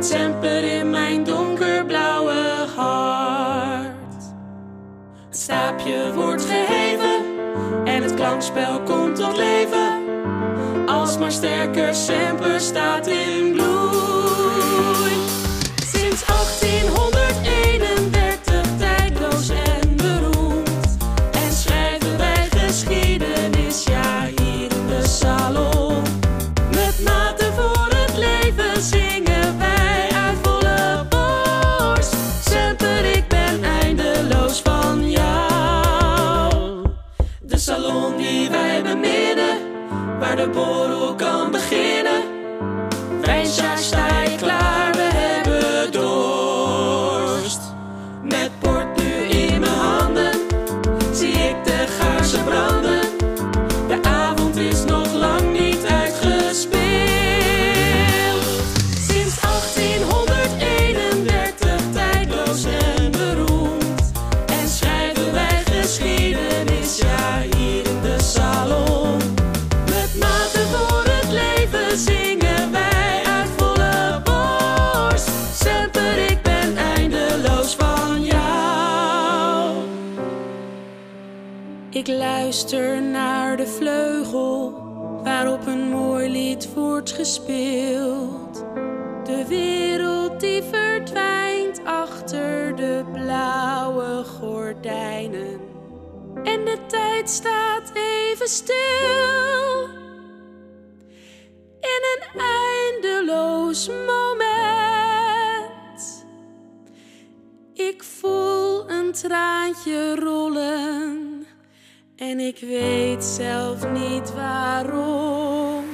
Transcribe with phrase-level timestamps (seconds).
[0.00, 4.14] het in mijn donkerblauwe hart.
[5.28, 7.24] Het staapje wordt geheven
[7.84, 9.98] en het klankspel komt tot leven.
[10.86, 14.79] Als maar sterker semper staat in bloei.
[40.30, 40.89] incredible
[82.00, 84.72] Ik luister naar de vleugel
[85.22, 88.64] waarop een mooi lied wordt gespeeld.
[89.24, 95.60] De wereld die verdwijnt achter de blauwe gordijnen.
[96.42, 99.88] En de tijd staat even stil.
[101.80, 104.46] In een eindeloos moment.
[107.74, 111.29] Ik voel een traantje rollen.
[112.20, 115.84] En ik weet zelf niet waarom.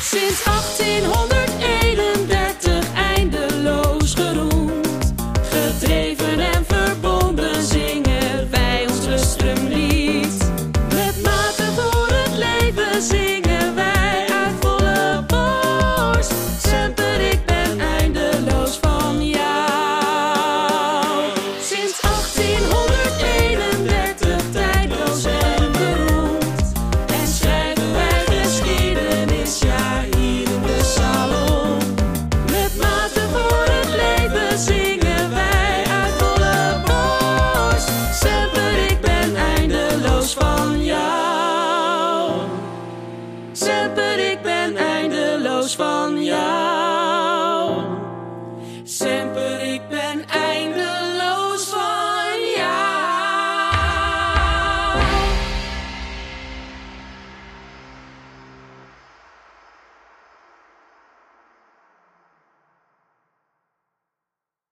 [0.00, 1.37] Sinds 1800.